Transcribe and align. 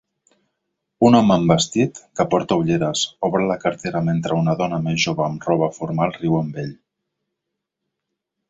Un 1.09 1.17
home 1.17 1.35
amb 1.35 1.53
vestit, 1.53 1.99
que 2.19 2.25
porta 2.31 2.57
ulleres, 2.63 3.03
obre 3.29 3.45
la 3.51 3.59
cartera 3.65 4.03
mentre 4.09 4.39
una 4.41 4.57
dona 4.65 4.81
més 4.89 5.05
jove 5.07 5.27
amb 5.29 5.49
roba 5.51 5.71
formal 5.79 6.19
riu 6.21 6.39
amb 6.43 6.61
ell 6.67 6.75